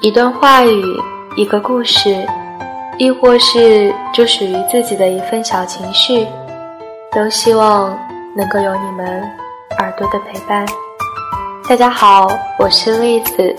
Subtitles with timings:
[0.00, 0.96] 一段话语，
[1.34, 2.24] 一个故事，
[2.98, 6.24] 亦或是就属于自己的一份小情绪，
[7.10, 7.98] 都希望
[8.36, 9.20] 能够有你们
[9.80, 10.64] 耳朵的陪伴。
[11.68, 12.28] 大家好，
[12.60, 13.56] 我是栗子。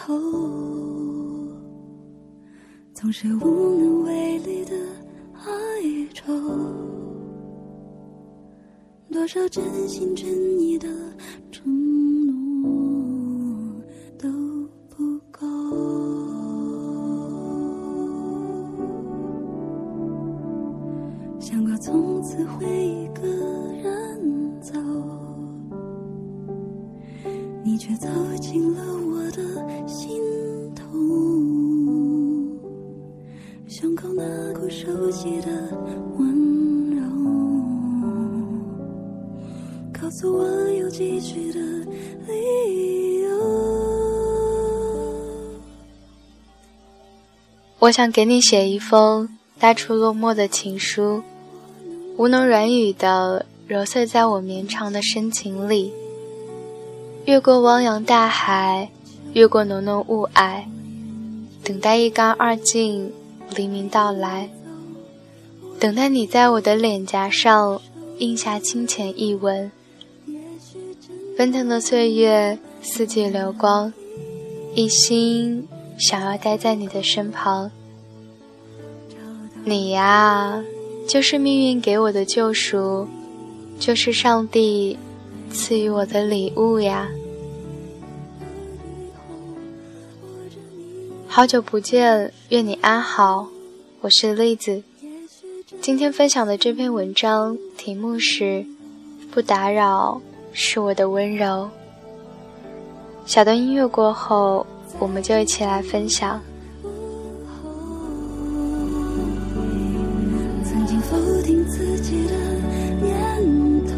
[0.00, 0.18] 头，
[2.94, 4.74] 总是无能为力的
[5.34, 5.44] 哀
[6.14, 6.32] 愁。
[9.12, 10.88] 多少真心真意的
[27.62, 28.08] 你却走
[28.40, 29.42] 进了我的
[29.86, 30.18] 心
[30.74, 30.82] 头，
[33.68, 35.48] 胸口那股熟悉的
[36.16, 37.02] 温柔，
[39.92, 41.60] 告诉我有继续的
[42.26, 43.30] 理由。
[47.78, 51.22] 我想给你写一封大出落寞的情书，
[52.16, 55.92] 无能软语的揉碎在我绵长的深情里。
[57.30, 58.90] 越过汪洋大海，
[59.34, 60.64] 越过浓浓雾霭，
[61.62, 63.12] 等待一干二净，
[63.54, 64.50] 黎明到来。
[65.78, 67.80] 等待你在我的脸颊上
[68.18, 69.70] 印下清浅一吻。
[71.38, 73.92] 奔腾的岁月，四季流光，
[74.74, 77.70] 一心想要待在你的身旁。
[79.62, 80.64] 你呀，
[81.06, 83.06] 就是命运给我的救赎，
[83.78, 84.98] 就是上帝。
[85.52, 87.08] 赐予我的礼物呀！
[91.32, 93.46] 好久不见，愿你安好。
[94.00, 94.82] 我是栗子，
[95.80, 98.44] 今天分享的这篇文章题目是
[99.30, 100.20] 《不打扰
[100.52, 101.46] 是我的温柔》。
[103.26, 104.66] 小段音乐过后，
[104.98, 106.40] 我们就一起来分享。
[110.64, 112.34] 曾经否定自己的
[113.00, 113.92] 念头，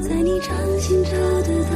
[0.00, 1.10] 在你掌心找
[1.42, 1.74] 得到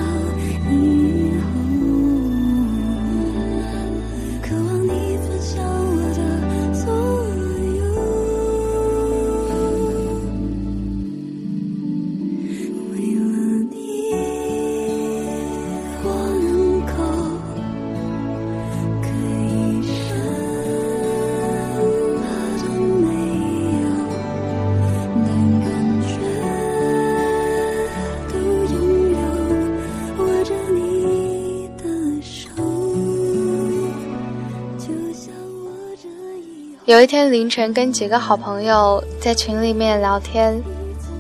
[36.89, 40.59] 有一天凌晨，跟几个好朋友在群里面聊天，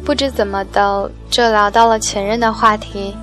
[0.02, 3.14] 不知怎么的就聊到了前任的话题。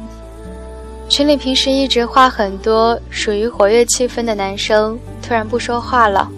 [1.10, 6.32] 群里平时一直话很多、属于活跃气氛的男生突然不说话了。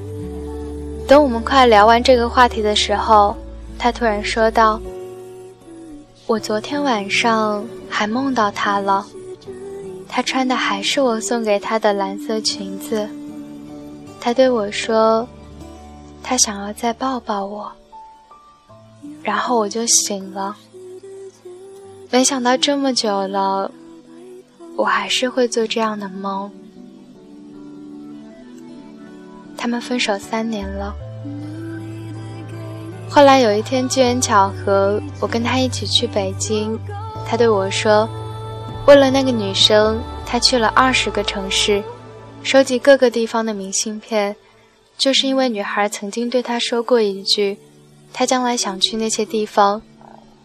[1.09, 3.35] 等我们快聊完这个话题的时候，
[3.77, 4.79] 他突然说道
[6.25, 9.05] ：“我昨天晚上还梦到他了，
[10.07, 13.05] 他穿的还是我送给他的蓝色裙子。
[14.21, 15.27] 他对我说。”
[16.23, 17.71] 他想要再抱抱我，
[19.23, 20.55] 然后我就醒了。
[22.09, 23.71] 没想到这么久了，
[24.75, 26.51] 我还是会做这样的梦。
[29.57, 30.93] 他们分手三年了，
[33.09, 36.79] 后来有一天机缘巧合，我跟他一起去北京。
[37.25, 38.07] 他对我说，
[38.85, 41.83] 为了那个女生，他去了二十个城市，
[42.43, 44.35] 收集各个地方的明信片。
[44.97, 47.57] 就是因为女孩曾经对他说过一句，
[48.11, 49.81] 他将来想去那些地方，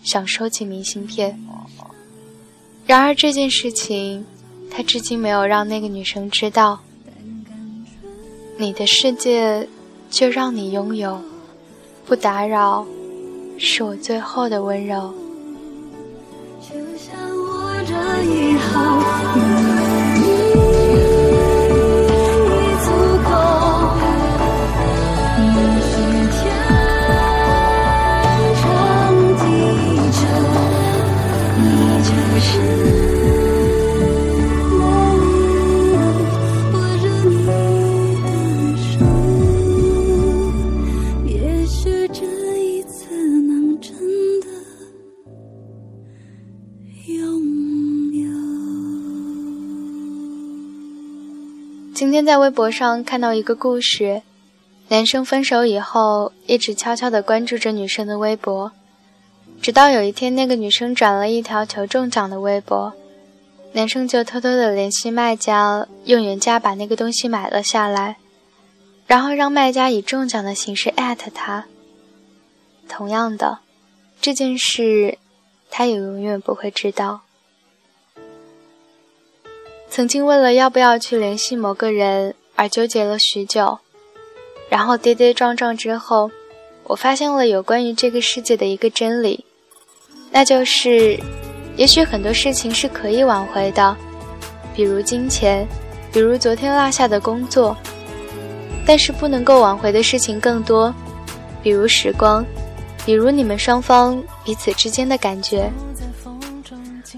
[0.03, 1.39] 想收集明信片。
[2.87, 4.27] 然而这件事情，
[4.71, 6.81] 他至今没有让那个女生知道。
[8.59, 9.67] 你的世界，
[10.11, 11.21] 就让你拥有，
[12.05, 12.87] 不打扰，
[13.59, 15.15] 是我最后的温柔。
[16.61, 17.95] 就像我这
[18.25, 18.92] 一行。
[52.03, 54.23] 今天在微博上看到一个故事，
[54.89, 58.73] 男生分手以后一直悄悄地关注着女生的微博，
[59.61, 62.93] 直到有一天那个女生转了一条求中奖的微博，
[63.75, 68.17] 男生就偷偷的联系卖家，用原价把那个东西买了下来，
[69.07, 71.67] 然后让卖家以中奖的形式艾特他。
[72.89, 73.61] 同样的，
[74.21, 75.19] 这件事
[75.71, 77.21] 他也永远不会知道。
[79.95, 83.79] 曾经为了要不要去联系某个人而纠结了许久，
[84.71, 86.31] 然后跌跌撞撞之后，
[86.85, 89.45] 我发现了有关于这个世界的一个真理，
[90.31, 91.21] 那就是，
[91.77, 93.95] 也许很多事情是可以挽回的，
[94.75, 95.69] 比如金钱，
[96.11, 97.77] 比如昨天落下的工作，
[98.87, 100.91] 但是不能够挽回的事情更多，
[101.63, 102.43] 比如时光，
[103.05, 105.71] 比如你们双方彼此之间的感觉。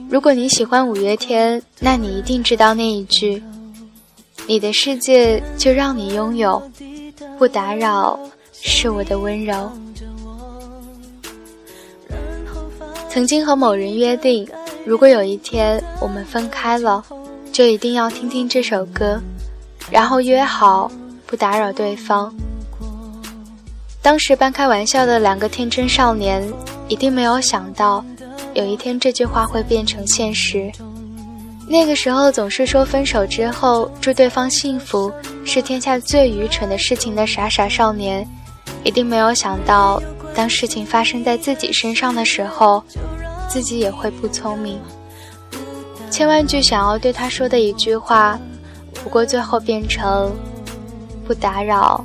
[0.09, 3.43] 如果你喜欢五月天，那你一定知道那一句
[4.47, 6.63] ：“你的世界就让你拥有，
[7.39, 8.19] 不打扰
[8.53, 9.71] 是我的温柔。”
[13.09, 14.49] 曾经和某人约定，
[14.85, 17.05] 如果有一天我们分开了，
[17.53, 19.21] 就一定要听听这首歌，
[19.91, 20.91] 然后约好
[21.27, 22.33] 不打扰对方。
[24.03, 26.47] 当时半开玩笑的两个天真少年，
[26.89, 28.05] 一定没有想到。
[28.55, 30.71] 有一天，这句话会变成现实。
[31.69, 35.13] 那个时候，总是说分手之后祝对方幸福
[35.45, 38.27] 是天下最愚蠢的事情的傻傻少年，
[38.85, 40.01] 一定没有想到，
[40.35, 42.83] 当事情发生在自己身上的时候，
[43.49, 44.79] 自己也会不聪明。
[46.11, 48.39] 千万句想要对他说的一句话，
[49.03, 50.33] 不过最后变成
[51.27, 52.05] “不打扰，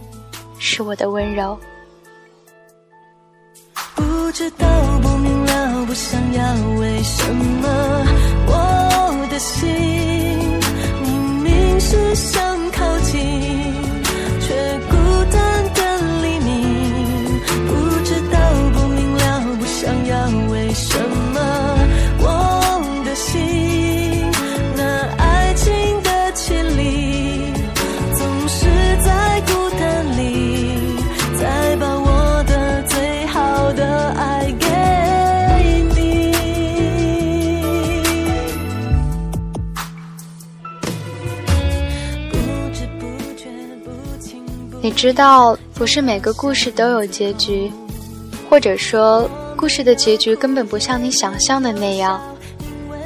[0.58, 1.56] 是我的温柔”。
[4.40, 4.66] 不知道，
[5.02, 6.42] 不明了，不想要，
[6.80, 8.06] 为什么。
[8.48, 9.68] 我的心
[11.04, 11.12] 明
[11.44, 12.42] 明是想
[12.72, 13.20] 靠近，
[14.40, 14.96] 却孤
[15.30, 15.69] 单
[44.82, 47.70] 你知道，不是每个故事都有结局，
[48.50, 52.20] 或者说，故事的结局根本不像你想象的那样。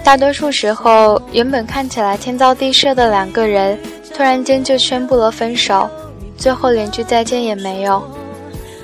[0.04, 3.78] 大多数时候，原本看起来天造地设的两个人，
[4.14, 5.90] 突然间就宣布了分手，
[6.38, 8.04] 最后连句再见也没有。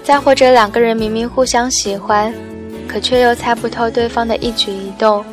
[0.03, 2.33] 再或者，两个人明明互相喜欢，
[2.87, 5.23] 可却又猜不透对方的一举一动，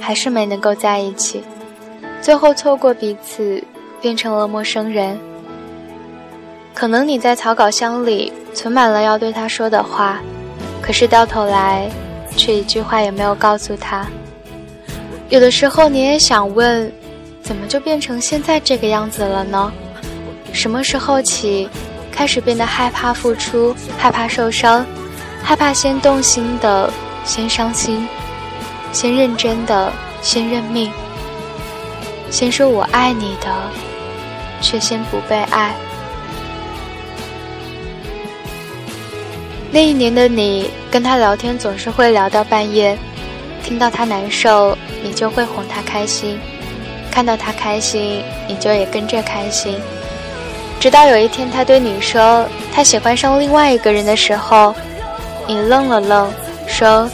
[0.00, 1.40] 还是没能够在一起，
[2.20, 3.62] 最后错过彼此，
[4.00, 5.16] 变成了陌生人。
[6.76, 10.20] 可能你在草稿箱里存满了要对他说的话，
[10.82, 11.90] 可是到头来，
[12.36, 14.06] 却一句话也没有告诉他。
[15.30, 16.92] 有的时候你也想问，
[17.42, 19.72] 怎么就变成现在这个样子了呢？
[20.52, 21.66] 什么时候起，
[22.12, 24.84] 开始变得害怕付出，害怕受伤，
[25.42, 26.92] 害怕先动心的
[27.24, 28.06] 先伤心，
[28.92, 29.90] 先认真的
[30.20, 30.92] 先认命，
[32.30, 33.50] 先说我爱你的，
[34.60, 35.74] 却先不被爱。
[39.72, 42.96] 那一年的你跟他聊天总是会聊到半夜，
[43.62, 46.38] 听到他难受，你就会哄他开心；
[47.10, 49.76] 看到他开心，你就也跟着开心。
[50.78, 54.74] 直到有一天他对你说他喜欢上另外一个人的时候，
[55.46, 56.30] 你愣了愣，
[56.66, 57.10] 说：“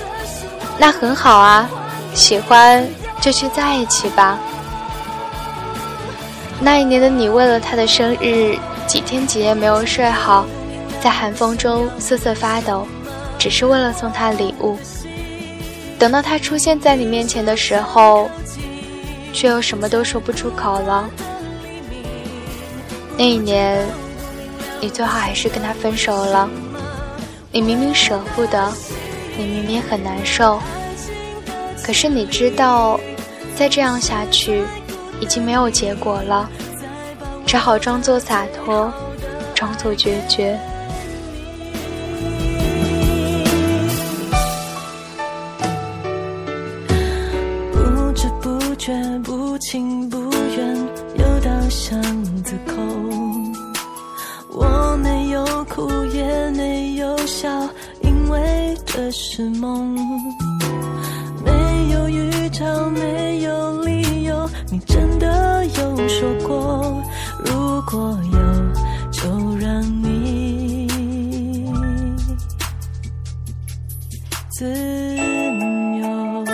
[0.79, 1.69] 那很好啊，
[2.13, 2.87] 喜欢
[3.21, 4.39] 就去在一起吧。”
[6.61, 8.57] 那一年的你为了他的生日，
[8.87, 10.45] 几天几夜没有睡好。
[11.03, 12.87] 在寒风中瑟瑟发抖，
[13.39, 14.79] 只是为了送他礼物。
[15.99, 18.31] 等到他出现在你面前的时候，
[19.33, 21.11] 却又什么都说不出口了。
[23.19, 23.85] 那一年，
[24.81, 26.49] 你最后还是跟他分手了。
[27.51, 28.73] 你明明舍不得，
[29.37, 30.61] 你明明很难受，
[31.85, 32.99] 可是你知道，
[33.57, 34.63] 再这样下去，
[35.21, 36.49] 已经没有结果了，
[37.45, 38.93] 只好装作洒脱，
[39.55, 40.59] 装作决绝。
[51.73, 52.01] 巷
[52.45, 52.75] 子口，
[54.51, 57.49] 我没有哭也没有笑，
[58.03, 59.97] 因为这是梦。
[61.43, 61.51] 没
[61.93, 67.03] 有预兆，没有理由，你真的有说过，
[67.47, 68.39] 如果有，
[69.11, 70.87] 就让你
[74.51, 76.45] 自由。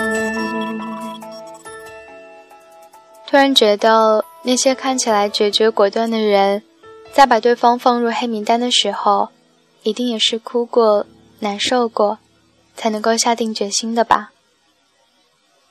[3.27, 6.63] 突然觉得，那些看起来决绝果断的人，
[7.13, 9.29] 在把对方放入黑名单的时候，
[9.83, 11.05] 一定也是哭过、
[11.39, 12.19] 难受过，
[12.75, 14.31] 才能够下定决心的吧。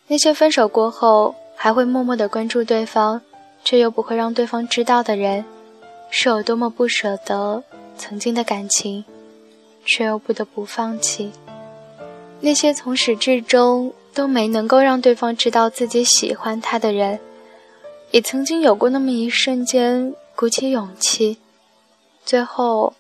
[0.09, 3.21] 那些分手过后还会默默的关注对方，
[3.65, 5.45] 却又不会让对方知道的人，
[6.11, 7.63] 是有多么不舍得
[7.97, 9.05] 曾经的感情，
[9.85, 11.33] 却又不得不放弃。
[12.41, 17.19] 那些从始至终都没能够让对方知道自己喜欢他的人，
[18.11, 21.39] 也曾经有过那么一瞬间鼓起勇气，
[22.25, 22.95] 最后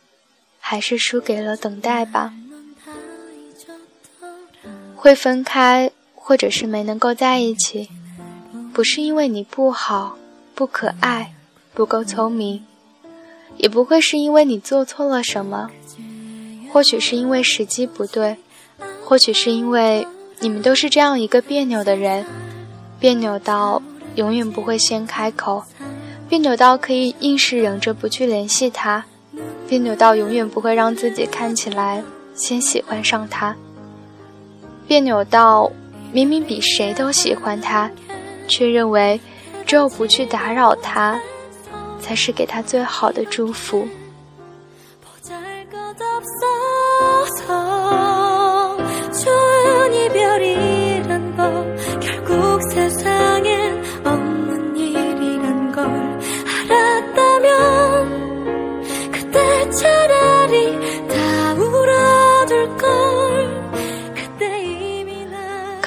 [0.59, 2.33] 还是输给了等待吧。
[4.95, 5.91] 会分开。
[6.21, 7.89] 或者是没能够在一起，
[8.75, 10.19] 不是因为你不好、
[10.55, 11.33] 不可爱、
[11.73, 12.67] 不够聪明，
[13.57, 15.71] 也不会是因为你做错了什么，
[16.71, 18.37] 或许是因为时机不对，
[19.03, 20.07] 或许是因为
[20.41, 22.27] 你们都是这样一个别扭的人，
[23.01, 23.83] 别扭到
[24.19, 25.63] 永远不会先开口，
[26.29, 29.05] 别扭到可以硬是忍着不去联系他，
[29.69, 32.03] 别扭到永远不会让自己看起来
[32.35, 33.55] 先喜欢上他，
[34.89, 35.71] 别扭到。
[36.11, 37.91] 明明比谁都喜欢他，
[38.49, 39.21] 却认为
[39.67, 41.21] 只有不去打扰他，
[42.01, 43.87] 才是给他最好的祝福。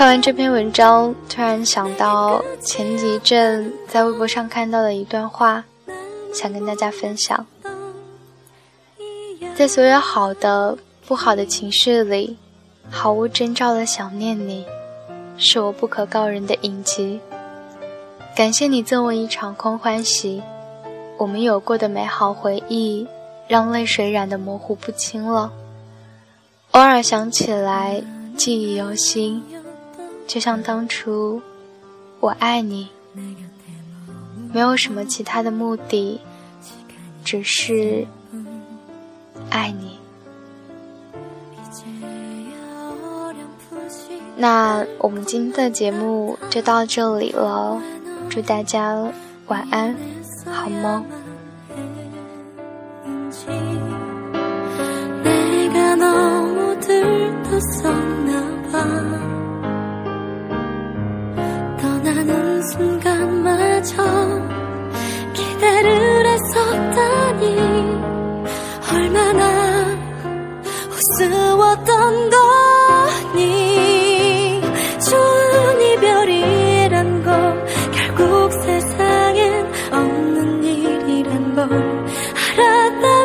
[0.02, 5.64] 看完这篇文章，突然想到前一阵在微博上看到的一段话，
[6.34, 7.46] 想跟大家分享。
[9.56, 12.36] 在所有好的、不好的情绪里，
[12.90, 14.66] 毫无征兆的想念你，
[15.38, 17.20] 是我不可告人的印记。
[18.36, 20.42] 感谢你赠我一场空欢喜，
[21.20, 23.06] 我们有过的美好回忆，
[23.48, 25.54] 让泪水染得模糊不清了。
[26.72, 28.02] 偶尔想起来，
[28.36, 29.44] 记忆犹新。
[30.28, 31.42] 就像当初，
[32.20, 32.90] 我爱你，
[34.54, 36.20] 没有什么其他的目的，
[37.24, 38.08] 只是
[39.50, 39.98] 爱你。
[44.38, 47.80] 那我们今天的节目就到这里了，
[48.30, 48.96] 祝大家
[49.48, 49.96] 晚安，
[50.46, 51.06] 好梦。
[82.58, 83.21] 알았다.